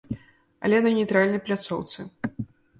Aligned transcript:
Але 0.67 0.79
на 0.87 0.93
нейтральнай 0.95 1.43
пляцоўцы. 1.45 1.99